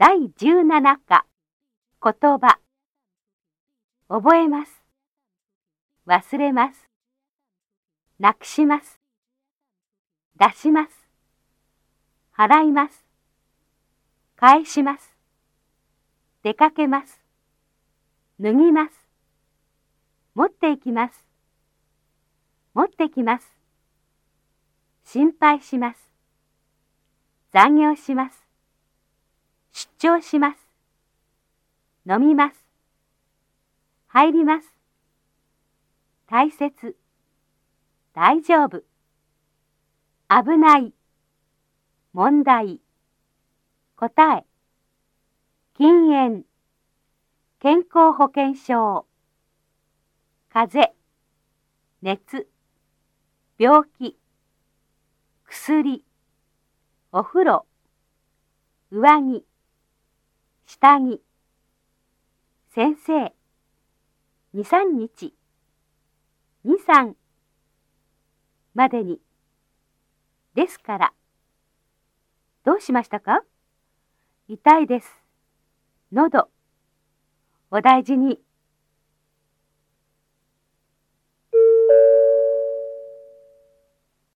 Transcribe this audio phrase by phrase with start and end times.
[0.00, 1.26] 第17課。
[2.02, 2.58] 言葉。
[4.08, 4.82] 覚えます。
[6.06, 6.88] 忘れます。
[8.18, 8.98] なくします。
[10.38, 10.90] 出します。
[12.34, 13.04] 払います。
[14.36, 15.14] 返します。
[16.42, 17.20] 出かけます。
[18.40, 18.92] 脱ぎます。
[20.34, 21.26] 持っていきます。
[22.72, 23.46] 持ってきます。
[25.04, 26.00] 心配します。
[27.52, 28.39] 残業します。
[29.80, 30.58] 出張します。
[32.06, 32.66] 飲みます。
[34.08, 34.74] 入ります。
[36.26, 36.98] 大切。
[38.12, 38.84] 大丈夫。
[40.28, 40.92] 危ない。
[42.12, 42.82] 問題。
[43.96, 44.46] 答え。
[45.72, 46.44] 禁煙。
[47.58, 49.06] 健康保険証。
[50.50, 50.94] 風邪。
[52.02, 52.50] 熱。
[53.56, 54.18] 病気。
[55.46, 56.04] 薬。
[57.12, 57.66] お風呂。
[58.90, 59.49] 上着。
[60.72, 61.20] 下着。
[62.68, 63.34] 先生。
[64.52, 65.34] 二三日。
[66.62, 67.16] 二三。
[68.74, 69.20] までに。
[70.54, 71.12] ですから。
[72.64, 73.42] どうしましたか？
[74.46, 75.12] 痛いです。
[76.12, 76.48] 喉。
[77.72, 78.40] お大事に。